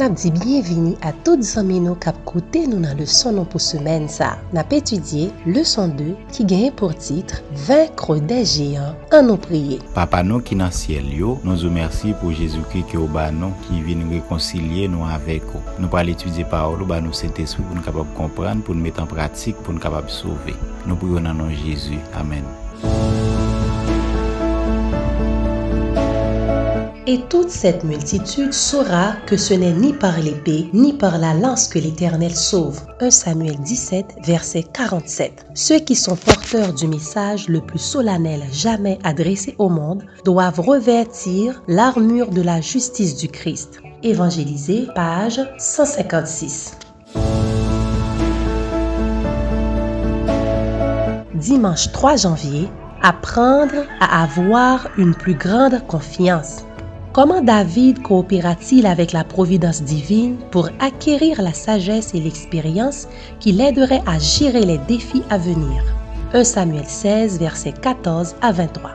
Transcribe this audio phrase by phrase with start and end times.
[0.00, 4.06] Nap di bienvini a tout zanmen nou kap koute nou nan leson nou pou semen
[4.08, 4.30] sa.
[4.56, 9.76] Nap etudye leson 2 ki genye pou titre Vinkro de Géant an nou priye.
[9.92, 13.52] Papa nou ki nan siel yo, nou zou mersi pou Jezouki ki ou ba nou
[13.66, 15.60] ki vi nou rekoncilie nou avek ou.
[15.76, 19.04] Nou pal etudye paolo ba nou sente sou pou nou kapap kompran, pou nou met
[19.04, 20.56] an pratik, pou nou kapap souve.
[20.88, 22.00] Nou priyo nan nou Jezou.
[22.16, 22.48] Amen.
[27.12, 31.66] Et toute cette multitude saura que ce n'est ni par l'épée, ni par la lance
[31.66, 32.82] que l'Éternel sauve.
[33.00, 35.44] 1 Samuel 17, verset 47.
[35.54, 41.64] Ceux qui sont porteurs du message le plus solennel jamais adressé au monde doivent revêtir
[41.66, 43.80] l'armure de la justice du Christ.
[44.04, 46.78] Évangélisé, page 156.
[51.34, 52.68] Dimanche 3 janvier,
[53.02, 56.66] apprendre à avoir une plus grande confiance.
[57.12, 63.08] Comment David coopéra-t-il avec la providence divine pour acquérir la sagesse et l'expérience
[63.40, 65.82] qui l'aideraient à gérer les défis à venir?
[66.34, 68.92] 1 Samuel 16, versets 14 à 23.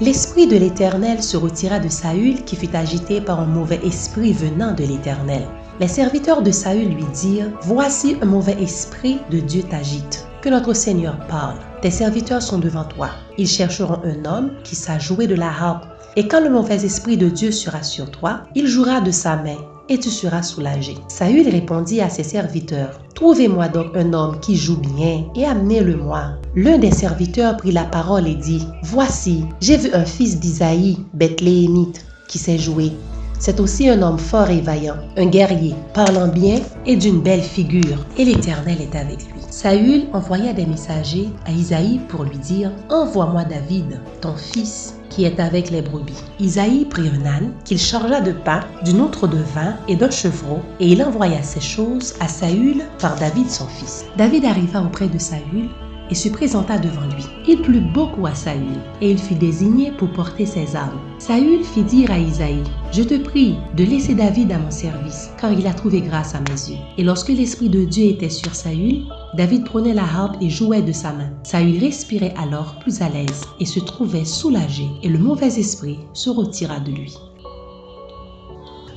[0.00, 4.74] L'esprit de l'Éternel se retira de Saül qui fut agité par un mauvais esprit venant
[4.74, 5.46] de l'Éternel.
[5.78, 10.26] Les serviteurs de Saül lui dirent, Voici un mauvais esprit de Dieu t'agite.
[10.42, 11.58] Que notre Seigneur parle.
[11.84, 13.10] Tes serviteurs sont devant toi.
[13.36, 15.84] Ils chercheront un homme qui sache jouer de la harpe
[16.16, 19.58] et quand le mauvais esprit de Dieu sera sur toi, il jouera de sa main
[19.90, 20.94] et tu seras soulagé.
[21.08, 26.38] Saül répondit à ses serviteurs, Trouvez-moi donc un homme qui joue bien et amenez-le-moi.
[26.56, 32.06] L'un des serviteurs prit la parole et dit, Voici, j'ai vu un fils d'Isaïe, Bethléemite,
[32.28, 32.92] qui sait jouer.
[33.38, 38.04] C'est aussi un homme fort et vaillant, un guerrier, parlant bien et d'une belle figure,
[38.16, 39.40] et l'Éternel est avec lui.
[39.50, 45.38] Saül envoya des messagers à Isaïe pour lui dire, Envoie-moi David, ton fils, qui est
[45.38, 46.24] avec les brebis.
[46.40, 50.60] Isaïe prit un âne qu'il chargea de pain, d'une outre de vin et d'un chevreau,
[50.80, 54.06] et il envoya ces choses à Saül par David son fils.
[54.16, 55.68] David arriva auprès de Saül
[56.10, 57.24] et se présenta devant lui.
[57.46, 61.00] Il plut beaucoup à Saül, et il fut désigné pour porter ses armes.
[61.18, 65.52] Saül fit dire à Isaïe, Je te prie de laisser David à mon service, car
[65.52, 66.82] il a trouvé grâce à mes yeux.
[66.98, 69.04] Et lorsque l'Esprit de Dieu était sur Saül,
[69.36, 71.30] David prenait la harpe et jouait de sa main.
[71.42, 76.30] Saül respirait alors plus à l'aise et se trouvait soulagé, et le mauvais esprit se
[76.30, 77.18] retira de lui.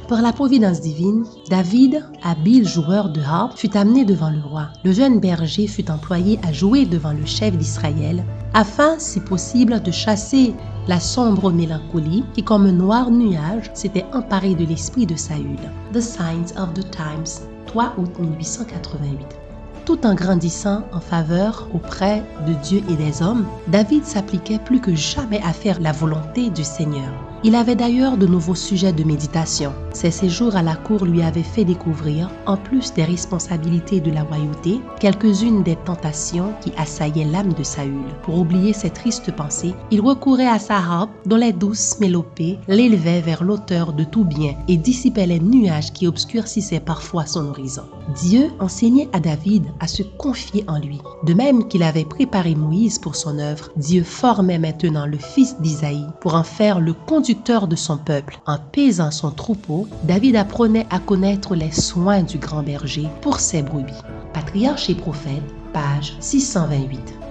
[0.07, 4.69] Par la providence divine, David, habile joueur de harpe, fut amené devant le roi.
[4.85, 8.23] Le jeune berger fut employé à jouer devant le chef d'Israël,
[8.53, 10.53] afin, si possible, de chasser
[10.87, 15.59] la sombre mélancolie qui, comme un noir nuage, s'était emparé de l'esprit de Saül.
[15.91, 19.46] The Signs of the Times, 3 août 1888
[19.87, 24.93] tout en grandissant en faveur auprès de Dieu et des hommes, David s'appliquait plus que
[24.93, 27.09] jamais à faire la volonté du Seigneur.
[27.45, 29.71] Il avait d'ailleurs de nouveaux sujets de méditation.
[29.93, 34.23] Ses séjours à la cour lui avaient fait découvrir, en plus des responsabilités de la
[34.23, 38.03] royauté, quelques-unes des tentations qui assaillaient l'âme de Saül.
[38.23, 43.21] Pour oublier ces tristes pensées, il recourait à sa harpe dont les douces mélopées l'élevaient
[43.21, 47.85] vers l'auteur de tout bien et dissipaient les nuages qui obscurcissaient parfois son horizon.
[48.15, 50.99] Dieu enseignait à David à se confier en lui.
[51.23, 56.07] De même qu'il avait préparé Moïse pour son œuvre, Dieu formait maintenant le fils d'Isaïe
[56.21, 58.39] pour en faire le conducteur de son peuple.
[58.45, 63.61] En paisant son troupeau, David apprenait à connaître les soins du grand berger pour ses
[63.61, 63.93] brebis.
[64.33, 65.43] Patriarche et prophète,
[65.73, 67.26] page 628.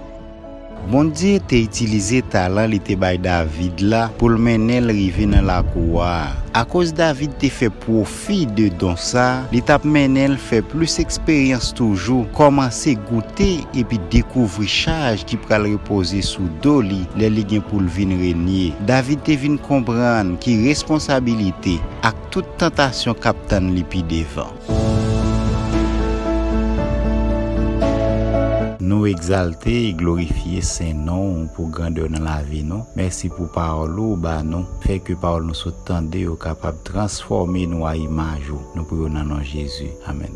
[0.87, 5.49] Bon diye te itilize talan li te bay David la pou l menel rive nan
[5.49, 6.11] la kouwa.
[6.55, 11.73] A koz David te fe profi de don sa, li tap menel fe plus eksperyans
[11.77, 17.65] toujou, komanse goute epi dekouvri chaj ki pral repose sou do li le li gen
[17.67, 18.77] pou l vin renyen.
[18.87, 21.77] David te vin kompran ki responsabilite
[22.07, 24.86] ak tout tentasyon kapten li pi devan.
[28.87, 32.85] Nou exalte e glorifiye sen nou pou grandeur nan la vi nou.
[32.95, 34.63] Mersi pou parol ou ba nou.
[34.85, 38.61] Fek yo parol nou sou tende yo kapab transforme nou a imaj ou.
[38.77, 39.89] Nou pou yo nanon Jezu.
[40.07, 40.31] Amen.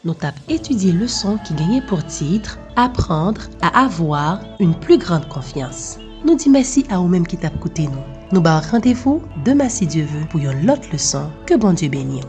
[0.00, 5.28] Nou tap etudie le son ki genye pou titre Aprendre a avoir une plus grande
[5.28, 5.98] konfians.
[6.24, 8.00] Nou di mersi a ou menm ki tap koute nou.
[8.32, 11.28] Nou ba randevou, deman si Dieu veut, pou yon lot le son.
[11.44, 12.24] Ke bon Dieu benye.